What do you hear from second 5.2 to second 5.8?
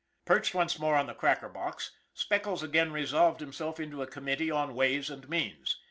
means.